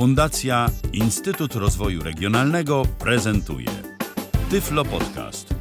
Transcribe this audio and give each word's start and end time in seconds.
Fundacja 0.00 0.66
Instytut 0.92 1.54
Rozwoju 1.54 2.02
Regionalnego 2.02 2.82
prezentuje 2.98 3.66
Tyflo 4.50 4.84
Podcast. 4.84 5.54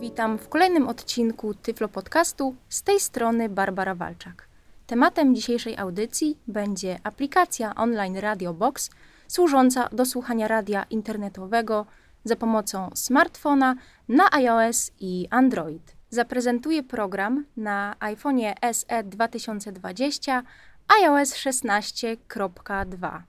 Witam 0.00 0.38
w 0.38 0.48
kolejnym 0.48 0.88
odcinku 0.88 1.54
Tyflo 1.54 1.88
Podcastu. 1.88 2.56
Z 2.68 2.82
tej 2.82 3.00
strony 3.00 3.48
Barbara 3.48 3.94
Walczak. 3.94 4.48
Tematem 4.86 5.34
dzisiejszej 5.34 5.76
audycji 5.76 6.38
będzie 6.48 6.98
aplikacja 7.04 7.74
online 7.74 8.16
Radio 8.16 8.54
Box, 8.54 8.90
służąca 9.28 9.88
do 9.92 10.06
słuchania 10.06 10.48
radia 10.48 10.84
internetowego 10.90 11.86
za 12.24 12.36
pomocą 12.36 12.90
smartfona 12.94 13.74
na 14.08 14.32
iOS 14.32 14.90
i 15.00 15.26
Android. 15.30 15.96
Zaprezentuję 16.10 16.82
program 16.82 17.44
na 17.56 17.96
iPhone 18.00 18.40
SE 18.72 19.04
2020 19.04 20.42
iOS 20.88 21.34
16.2. 21.34 23.22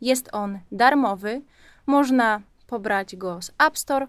Jest 0.00 0.28
on 0.32 0.58
darmowy, 0.72 1.42
można 1.86 2.40
pobrać 2.66 3.16
go 3.16 3.42
z 3.42 3.50
App 3.58 3.78
Store. 3.78 4.06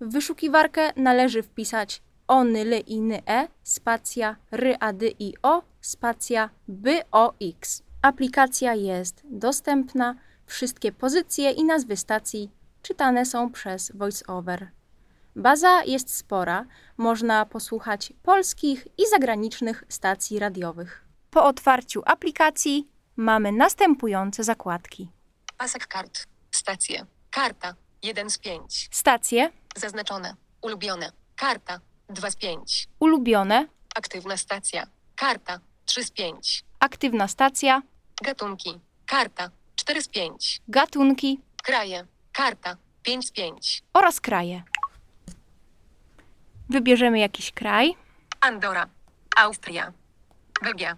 W 0.00 0.12
wyszukiwarkę 0.12 0.92
należy 0.96 1.42
wpisać 1.42 2.02
ony 2.28 2.80
iny 2.80 3.22
e 3.26 3.48
spacja 3.62 4.36
ry 4.50 4.76
a 4.80 4.92
dy 4.92 5.14
i 5.18 5.34
o 5.42 5.62
spacja 5.80 6.50
by 6.68 7.02
o 7.12 7.34
x. 7.42 7.82
Aplikacja 8.02 8.74
jest 8.74 9.22
dostępna, 9.24 10.14
wszystkie 10.46 10.92
pozycje 10.92 11.50
i 11.50 11.64
nazwy 11.64 11.96
stacji 11.96 12.50
czytane 12.82 13.26
są 13.26 13.52
przez 13.52 13.92
VoiceOver. 13.94 14.68
Baza 15.36 15.82
jest 15.84 16.16
spora, 16.16 16.66
można 16.96 17.46
posłuchać 17.46 18.12
polskich 18.22 18.88
i 18.98 19.08
zagranicznych 19.08 19.84
stacji 19.88 20.38
radiowych. 20.38 21.05
Po 21.36 21.44
otwarciu 21.44 22.02
aplikacji 22.06 22.88
mamy 23.16 23.52
następujące 23.52 24.44
zakładki: 24.44 25.10
Pasek 25.58 25.86
kart. 25.86 26.26
Stacje. 26.50 27.06
Karta. 27.30 27.74
1 28.02 28.30
z 28.30 28.38
5. 28.38 28.88
stacje, 28.90 29.50
Zaznaczone. 29.76 30.34
Ulubione. 30.62 31.12
Karta. 31.36 31.80
2 32.08 32.30
z 32.30 32.36
5. 32.36 32.88
ulubione, 33.00 33.68
Aktywna 33.94 34.36
stacja. 34.36 34.86
Karta. 35.16 35.60
3 35.84 36.04
z 36.04 36.10
5. 36.10 36.64
aktywna 36.80 37.28
stacja, 37.28 37.82
Gatunki. 38.22 38.80
Karta. 39.06 39.50
4 39.76 40.02
z 40.02 40.08
5. 40.08 40.60
gatunki 40.68 41.40
Kraje. 41.62 42.06
Karta. 42.32 42.76
5 43.02 43.26
z 43.26 43.30
5. 43.30 43.82
oraz 43.94 44.20
kraje. 44.20 44.62
Wybierzemy 46.70 47.18
jakiś 47.18 47.52
kraj. 47.52 47.94
Andora. 48.40 48.88
Austria. 49.36 49.92
Belgia. 50.62 50.96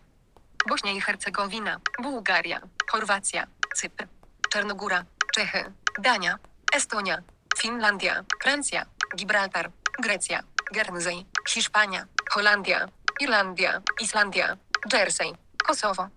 Bośnia 0.69 0.93
i 0.93 1.01
Hercegowina. 1.01 1.81
Bułgaria. 2.03 2.61
Chorwacja. 2.91 3.47
Cypr. 3.75 4.07
Czarnogóra. 4.51 5.05
Czechy. 5.35 5.73
Dania. 5.99 6.39
Estonia. 6.73 7.23
Finlandia. 7.59 8.25
Francja. 8.43 8.87
Gibraltar. 9.17 9.71
Grecja. 9.99 10.43
Guernsey. 10.73 11.27
Hiszpania. 11.49 12.07
Holandia. 12.31 12.89
Irlandia. 13.21 13.83
Islandia. 14.01 14.57
Jersey. 14.93 15.33
Kosowo. 15.67 16.09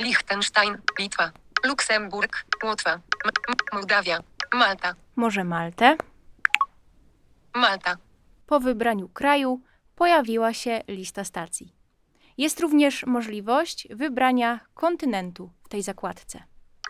Liechtenstein. 0.00 0.78
Litwa. 0.98 1.30
Luksemburg. 1.64 2.44
Łotwa. 2.64 3.00
Mołdawia. 3.72 4.18
Malta. 4.52 4.94
Może 5.16 5.44
Maltę. 5.44 5.96
Malta. 7.54 7.96
Po 8.46 8.60
wybraniu 8.60 9.08
kraju 9.08 9.60
pojawiła 9.96 10.52
się 10.52 10.82
lista 10.88 11.24
stacji. 11.24 11.83
Jest 12.38 12.60
również 12.60 13.06
możliwość 13.06 13.88
wybrania 13.90 14.60
kontynentu 14.74 15.50
w 15.64 15.68
tej 15.68 15.82
zakładce. 15.82 16.42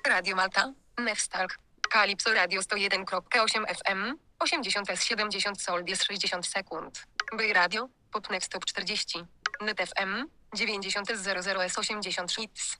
Radio 0.06 0.36
Malta, 0.36 0.72
Nefstalk, 0.98 1.58
Calypso 1.92 2.34
Radio 2.34 2.60
101.8 2.60 3.64
FM, 3.66 4.18
80 4.38 4.90
s 4.90 5.04
70 5.04 5.62
Soldies 5.62 6.02
60 6.02 6.46
sekund. 6.46 7.06
By 7.36 7.52
Radio, 7.52 7.88
Popnext 8.12 8.52
Top 8.52 8.64
40, 8.64 9.24
Net 9.60 9.78
FM, 9.80 10.28
90 10.54 11.10
s 11.10 11.20
00 11.22 11.62
s 11.62 11.78
80 11.78 12.32
hits. 12.32 12.76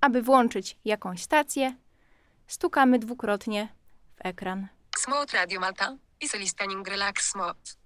Aby 0.00 0.22
włączyć 0.22 0.76
jakąś 0.84 1.22
stację, 1.22 1.74
stukamy 2.46 2.98
dwukrotnie 2.98 3.68
w 4.16 4.26
ekran. 4.26 4.68
Smot 4.98 5.32
Radio 5.32 5.60
Malta, 5.60 5.96
is 6.20 6.34
listening 6.34 6.88
relax 6.88 7.30
smot. 7.30 7.76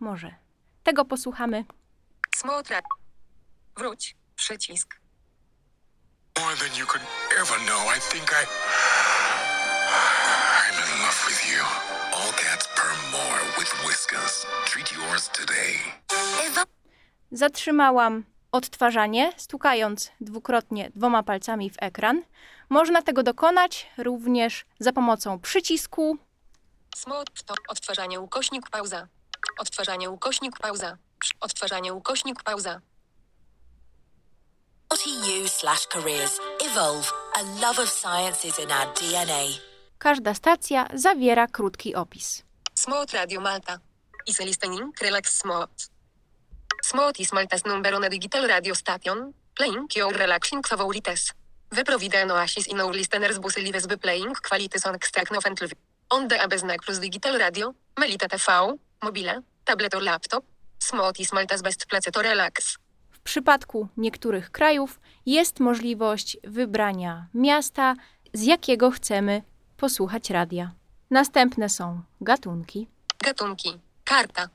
Może 0.00 0.34
tego 0.82 1.04
posłuchamy. 1.04 1.64
Smot 2.42 2.70
Radio. 2.70 2.88
Wróć, 3.76 4.16
przycisk. 4.34 5.00
More 6.38 6.56
than 6.56 6.78
you 6.78 6.86
could 6.86 7.02
ever 7.40 7.58
know. 7.66 7.96
I 7.96 8.00
think 8.00 8.32
I. 8.32 8.44
I'm 10.66 10.74
in 10.74 11.02
love 11.02 11.26
with 11.28 11.42
you. 11.52 11.62
All 12.12 12.32
cats 12.32 12.68
purr 12.74 12.94
more 13.12 13.40
with 13.58 13.86
Whiskers. 13.86 14.46
Treat 14.64 14.92
yours 14.92 15.28
today. 15.28 15.74
Zatrzymałam 17.32 18.24
odtwarzanie, 18.52 19.32
stukając 19.36 20.12
dwukrotnie 20.20 20.90
dwoma 20.96 21.22
palcami 21.22 21.70
w 21.70 21.76
ekran. 21.78 22.22
Można 22.68 23.02
tego 23.02 23.22
dokonać 23.22 23.86
również 23.98 24.64
za 24.78 24.92
pomocą 24.92 25.38
przycisku 25.38 26.18
Smot 26.96 27.42
to 27.46 27.54
odtwarzanie 27.68 28.20
ukośnik 28.20 28.70
pauza. 28.70 29.08
Odtwarzanie 29.58 30.10
ukośnik 30.10 30.58
pauza. 30.58 30.96
Odtwarzanie 31.42 31.92
ukośnik 31.92 32.42
pauza. 32.42 32.80
LTU 34.94 35.48
slash 35.48 35.86
careers. 35.86 36.38
Evolve. 36.66 37.12
A 37.34 37.42
love 37.60 37.82
of 37.82 37.90
science 37.90 38.48
is 38.48 38.58
in 38.58 38.70
our 38.70 38.86
DNA. 38.94 39.42
Każda 39.98 40.34
stacja 40.34 40.86
zawiera 40.94 41.46
krótki 41.46 41.94
opis. 41.94 42.42
Smot 42.74 43.12
Radio 43.12 43.40
Malta. 43.40 43.78
Is 44.26 44.38
listening 44.40 44.92
relax 45.02 45.38
smot. 45.38 45.70
Smot 46.84 47.20
is 47.20 47.32
Malta's 47.32 47.64
number 47.64 47.92
one 47.92 48.10
digital 48.10 48.48
radio 48.48 48.74
station, 48.74 49.32
playing 49.54 49.86
your 49.96 50.12
relaxing 50.18 50.62
favorites. 50.68 51.32
We 51.76 51.84
provide 51.84 52.14
an 52.22 52.30
oasis 52.30 52.66
in 52.66 52.80
our 52.80 52.92
listeners 52.92 53.38
bus 53.38 53.56
lives 53.56 53.86
by 53.86 53.96
playing 53.96 54.34
quality 54.48 54.78
songs 54.78 55.10
of 55.36 55.46
and 55.46 55.60
live. 55.60 55.72
On 56.10 56.28
the 56.28 56.34
Abeznak 56.36 56.82
plus 56.84 56.98
digital 57.00 57.38
radio, 57.38 57.74
Melita 57.98 58.28
TV, 58.28 58.78
mobile, 59.02 59.42
tablet 59.64 59.94
or 59.94 60.02
laptop. 60.02 60.44
Smot 60.92 61.20
is 61.20 61.32
Malta's 61.32 61.62
best 61.62 61.86
place 61.86 62.10
to 62.10 62.22
relax. 62.22 62.78
W 63.10 63.20
przypadku 63.20 63.88
niektórych 63.96 64.50
krajów 64.50 65.00
jest 65.26 65.60
możliwość 65.60 66.36
wybrania 66.44 67.26
miasta, 67.34 67.94
z 68.34 68.42
jakiego 68.42 68.90
chcemy 68.90 69.42
posłuchać 69.76 70.30
radia. 70.30 70.72
Następne 71.10 71.68
są 71.68 72.02
gatunki, 72.20 72.88
Gatunki. 73.24 73.80
Karta. 74.04 74.48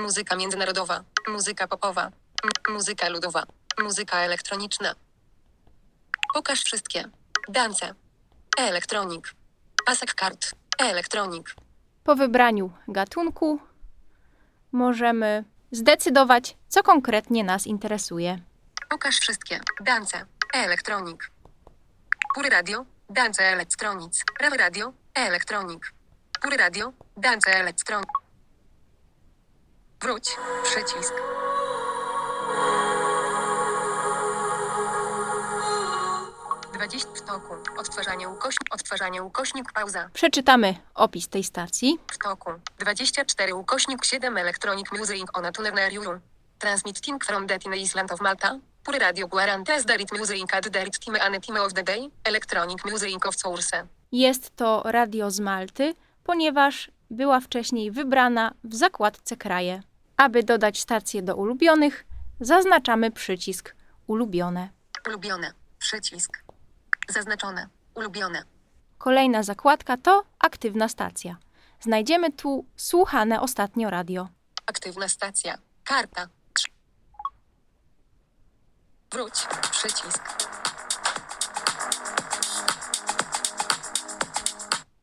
Muzyka 0.00 0.36
międzynarodowa. 0.36 1.04
Muzyka 1.28 1.68
popowa. 1.68 2.10
Muzyka 2.68 3.08
ludowa. 3.08 3.42
Muzyka 3.82 4.16
elektroniczna. 4.18 4.94
Pokaż 6.34 6.62
wszystkie. 6.62 7.04
Dance. 7.48 7.94
Elektronik. 8.58 9.34
Pasek 9.86 10.14
kart. 10.14 10.50
Elektronik. 10.78 11.54
Po 12.04 12.14
wybraniu 12.16 12.70
gatunku 12.88 13.60
możemy 14.76 15.44
zdecydować, 15.70 16.56
co 16.68 16.82
konkretnie 16.82 17.44
nas 17.44 17.66
interesuje. 17.66 18.38
Pokaż 18.90 19.18
wszystkie. 19.18 19.60
Dance. 19.80 20.26
Elektronik. 20.54 21.30
Pury 22.34 22.48
radio. 22.50 22.84
Dance 23.10 23.44
elektronic. 23.44 24.22
Prawy 24.38 24.56
radio. 24.56 24.92
Elektronik. 25.14 25.92
Pury 26.42 26.56
radio. 26.56 26.92
Dance 27.16 27.50
elektronik. 27.50 28.10
Wróć. 30.00 30.36
Przycisk. 30.64 31.14
Dwadzieścia 36.86 37.08
w 37.14 37.22
toku. 37.22 37.54
Odtwarzanie 37.78 38.28
ukośnik. 38.28 38.74
Odtwarzanie 38.74 39.22
ukośnik. 39.22 39.72
Pauza. 39.72 40.08
Przeczytamy 40.12 40.74
opis 40.94 41.28
tej 41.28 41.44
stacji. 41.44 41.98
W 42.12 42.18
toku. 42.18 42.50
24 42.78 43.54
ukośnik 43.54 44.04
7 44.04 44.38
Electronic 44.38 44.92
Music 44.92 45.24
on 45.32 45.46
a 45.46 45.52
Tuner 45.52 45.72
Transmitting 46.58 47.24
from 47.24 47.46
the 47.46 47.58
Tine 47.58 47.76
Island 47.76 48.12
of 48.12 48.20
Malta. 48.20 48.58
Pury 48.84 48.98
Radio 48.98 49.28
Guarantees 49.28 49.84
Darit 49.84 50.12
Music 50.18 50.54
at 50.54 50.68
Darit 50.68 50.98
Time 50.98 51.20
and 51.20 51.46
Time 51.46 51.60
of 51.60 51.72
the 51.72 51.82
Day. 51.82 52.10
Electronic 52.24 52.84
Music 52.84 53.26
of 53.26 53.36
Source. 53.36 53.86
Jest 54.12 54.56
to 54.56 54.82
radio 54.84 55.30
z 55.30 55.40
Malty, 55.40 55.94
ponieważ 56.24 56.90
była 57.10 57.40
wcześniej 57.40 57.90
wybrana 57.90 58.54
w 58.64 58.74
zakładce 58.74 59.36
kraje. 59.36 59.82
Aby 60.16 60.42
dodać 60.42 60.80
stację 60.80 61.22
do 61.22 61.36
ulubionych, 61.36 62.04
zaznaczamy 62.40 63.10
przycisk 63.10 63.74
ulubione. 64.06 64.68
Ulubione. 65.06 65.52
Przycisk. 65.78 66.45
Zaznaczone. 67.08 67.68
Ulubione. 67.94 68.42
Kolejna 68.98 69.42
zakładka 69.42 69.96
to 69.96 70.24
aktywna 70.38 70.88
stacja. 70.88 71.36
Znajdziemy 71.80 72.32
tu 72.32 72.64
słuchane 72.76 73.40
ostatnio 73.40 73.90
radio. 73.90 74.28
Aktywna 74.66 75.08
stacja. 75.08 75.58
Karta. 75.84 76.28
Wróć. 79.12 79.46
Przycisk. 79.70 80.46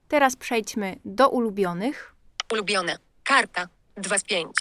Teraz 0.08 0.36
przejdźmy 0.36 1.00
do 1.06 1.30
ulubionych. 1.30 2.16
Ulubione. 2.54 2.98
Karta. 3.24 3.68
2 3.98 4.18
z 4.18 4.24
5. 4.24 4.52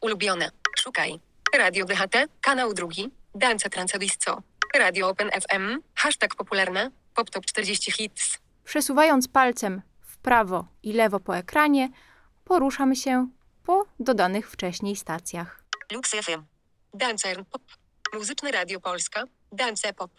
Ulubione. 0.00 0.50
Szukaj. 0.78 1.20
Radio 1.56 1.84
DHT. 1.84 2.14
Kanał 2.40 2.74
drugi. 2.74 3.10
Dance 3.34 3.70
Trance 3.70 3.98
Disco. 3.98 4.42
Radio 4.74 5.08
Open 5.08 5.30
FM. 5.30 5.82
Hashtag 5.94 6.34
popularne. 6.34 6.90
Pop 7.14 7.30
Top 7.30 7.46
40 7.46 7.92
Hits. 7.92 8.38
Przesuwając 8.64 9.28
palcem 9.28 9.82
w 10.00 10.16
prawo 10.18 10.66
i 10.82 10.92
lewo 10.92 11.20
po 11.20 11.36
ekranie, 11.36 11.88
poruszam 12.44 12.94
się 12.94 13.28
po 13.64 13.86
dodanych 14.00 14.50
wcześniej 14.50 14.96
stacjach. 14.96 15.64
Lux 15.92 16.10
FM. 16.10 16.42
Dancer 16.94 17.44
Pop. 17.46 17.62
Muzyczne 18.14 18.50
Radio 18.50 18.80
Polska. 18.80 19.24
Dance 19.52 19.92
Pop. 19.92 20.10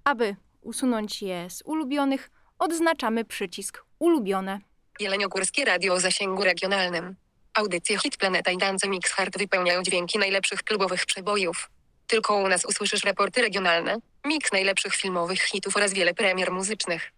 Aby 0.08 0.36
usunąć 0.60 1.22
je 1.22 1.50
z 1.50 1.62
ulubionych, 1.64 2.30
odznaczamy 2.58 3.24
przycisk 3.24 3.84
ulubione. 3.98 4.60
Jeleniogórskie 5.00 5.64
Radio 5.64 5.94
o 5.94 6.00
zasięgu 6.00 6.44
regionalnym. 6.44 7.16
Audycje 7.54 7.98
Hit 7.98 8.16
Planeta 8.16 8.50
i 8.50 8.58
Dance 8.58 8.88
Mix 8.88 9.12
Hard 9.12 9.38
wypełniają 9.38 9.82
dźwięki 9.82 10.18
najlepszych 10.18 10.62
klubowych 10.62 11.06
przebojów. 11.06 11.70
Tylko 12.06 12.36
u 12.36 12.48
nas 12.48 12.64
usłyszysz 12.64 13.04
raporty 13.04 13.42
regionalne, 13.42 13.96
miks 14.24 14.52
najlepszych 14.52 14.94
filmowych 14.94 15.40
hitów 15.40 15.76
oraz 15.76 15.92
wiele 15.92 16.14
premier 16.14 16.52
muzycznych. 16.52 17.12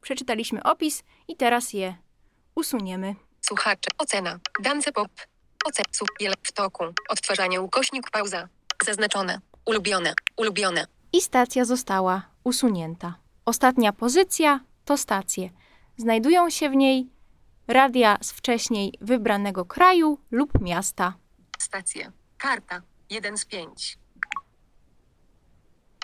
Przeczytaliśmy 0.00 0.62
opis 0.62 1.02
i 1.28 1.36
teraz 1.36 1.72
je 1.72 1.94
usuniemy. 2.54 3.14
Słuchacze. 3.40 3.88
Ocena. 3.98 4.38
Dance 4.62 4.92
Pop. 4.92 5.10
Ocen. 5.64 5.84
Jele. 6.20 6.34
W 6.42 6.52
toku. 6.52 6.84
Odtwarzanie 7.08 7.60
ukośnik 7.60 8.10
pauza. 8.10 8.48
Zaznaczone. 8.84 9.40
Ulubione. 9.64 10.14
Ulubione. 10.36 10.86
I 11.12 11.20
stacja 11.20 11.64
została 11.64 12.22
usunięta. 12.44 13.14
Ostatnia 13.44 13.92
pozycja 13.92 14.60
to 14.84 14.96
stacje. 14.96 15.50
Znajdują 15.96 16.50
się 16.50 16.70
w 16.70 16.76
niej 16.76 17.10
radia 17.68 18.18
z 18.22 18.32
wcześniej 18.32 18.94
wybranego 19.00 19.64
kraju 19.64 20.18
lub 20.30 20.60
miasta. 20.60 21.14
Stacje. 21.58 22.12
Karta. 22.38 22.82
1 23.10 23.38
z 23.38 23.44
5. 23.44 23.98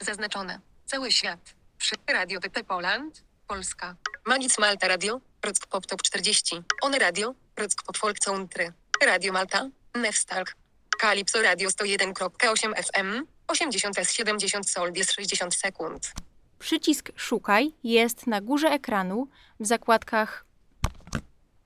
Zaznaczone. 0.03 0.61
Cały 0.87 1.13
świat. 1.13 1.55
Przy 1.79 1.95
Radio 2.11 2.41
TP 2.41 2.65
Poland. 2.65 3.25
Polska. 3.47 3.97
Magic 4.27 4.59
Malta 4.59 4.89
Radio. 4.89 5.21
Rock 5.45 5.67
Pop 5.67 5.87
Top 5.87 6.03
40. 6.03 6.63
On 6.83 6.95
Radio. 6.95 7.35
Rock 7.57 7.83
Pop 7.87 7.97
Folk 7.97 8.19
Country. 8.19 8.73
Radio 9.07 9.33
Malta. 9.33 9.69
Nefstalk. 9.95 10.55
Calypso 11.01 11.43
Radio 11.43 11.69
101.8 11.69 12.75
FM. 12.75 13.38
80 13.49 13.99
S 13.99 14.13
70 14.13 14.71
Sold 14.71 14.97
jest 14.97 15.13
60 15.13 15.55
sekund. 15.55 16.13
Przycisk 16.59 17.11
Szukaj 17.17 17.73
jest 17.85 18.27
na 18.27 18.41
górze 18.41 18.69
ekranu 18.69 19.29
w 19.61 19.67
zakładkach 19.67 20.45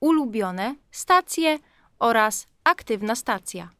Ulubione, 0.00 0.74
stacje 0.90 1.58
oraz 1.98 2.46
Aktywna 2.64 3.16
stacja. 3.16 3.70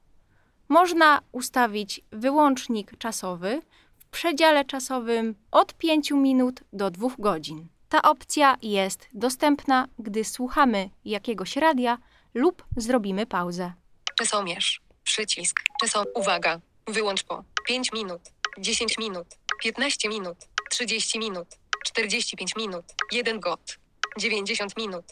Można 0.69 1.21
ustawić 1.33 2.01
wyłącznik 2.13 2.99
czasowy 2.99 3.63
w 3.99 4.05
przedziale 4.05 4.65
czasowym 4.65 5.35
od 5.51 5.75
5 5.75 6.11
minut 6.11 6.61
do 6.73 6.91
2 6.91 7.09
godzin. 7.19 7.69
Ta 7.89 8.03
opcja 8.03 8.57
jest 8.63 9.09
dostępna, 9.15 9.89
gdy 9.99 10.25
słuchamy 10.25 10.91
jakiegoś 11.05 11.57
radia 11.57 11.99
lub 12.35 12.65
zrobimy 12.77 13.27
pauzę. 13.27 13.73
Czasomierz. 14.19 14.81
Przycisk. 15.05 15.61
Czasom. 15.81 16.07
Uwaga. 16.15 16.61
Wyłącz 16.87 17.23
po 17.23 17.45
5 17.67 17.93
minut, 17.93 18.21
10 18.59 18.99
minut, 18.99 19.27
15 19.61 20.09
minut, 20.09 20.39
30 20.71 21.19
minut, 21.19 21.49
45 21.85 22.57
minut, 22.57 22.85
1 23.13 23.41
got, 23.41 23.79
90 24.19 24.77
minut, 24.77 25.05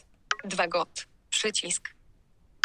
2 0.45 0.67
got. 0.67 1.07
Przycisk. 1.29 1.89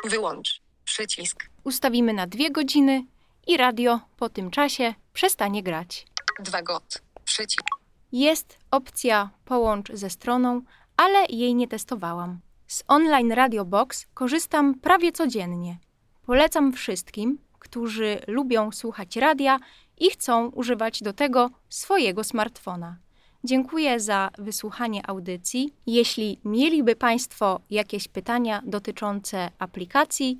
Wyłącz. 0.05 0.63
Przycisk. 0.85 1.51
Ustawimy 1.65 2.13
na 2.13 2.27
2 2.27 2.51
godziny 2.51 3.05
i 3.47 3.57
radio 3.57 4.01
po 4.17 4.29
tym 4.29 4.51
czasie 4.51 4.95
przestanie 5.13 5.63
grać. 5.63 6.07
2 6.41 6.63
got. 6.63 7.03
Przycisk. 7.25 7.63
Jest 8.13 8.59
opcja 8.71 9.31
połącz 9.45 9.93
ze 9.93 10.11
stroną, 10.11 10.63
ale 10.97 11.27
jej 11.29 11.55
nie 11.55 11.69
testowałam. 11.69 12.41
Z 12.67 12.83
online 12.89 13.33
Radio 13.33 13.65
Box 13.65 14.07
korzystam 14.15 14.75
prawie 14.75 15.13
codziennie. 15.13 15.79
Polecam 16.27 16.73
wszystkim, 16.73 17.39
którzy 17.67 18.19
lubią 18.27 18.73
słuchać 18.73 19.17
radia 19.17 19.59
i 19.99 20.11
chcą 20.11 20.49
używać 20.49 21.03
do 21.03 21.13
tego 21.13 21.51
swojego 21.69 22.25
smartfona. 22.25 22.97
Dziękuję 23.45 24.01
za 24.01 24.31
wysłuchanie 24.39 25.11
audycji. 25.11 25.75
Jeśli 25.87 26.41
mieliby 26.45 26.97
Państwo 26.97 27.61
jakieś 27.71 28.09
pytania 28.09 28.63
dotyczące 28.67 29.51
aplikacji, 29.59 30.39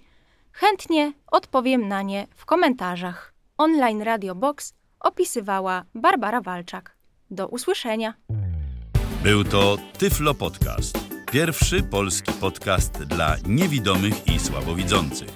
chętnie 0.53 1.13
odpowiem 1.27 1.89
na 1.89 2.03
nie 2.03 2.27
w 2.37 2.45
komentarzach. 2.45 3.35
Online 3.59 4.03
Radio 4.03 4.35
Box 4.35 4.75
opisywała 5.01 5.85
Barbara 5.95 6.41
Walczak. 6.41 6.97
Do 7.31 7.49
usłyszenia. 7.49 8.15
Był 9.23 9.45
to 9.45 9.77
Tyflo 9.99 10.35
Podcast. 10.35 10.99
Pierwszy 11.33 11.83
polski 11.83 12.33
podcast 12.33 13.03
dla 13.05 13.37
niewidomych 13.47 14.29
i 14.29 14.39
słabowidzących. 14.39 15.36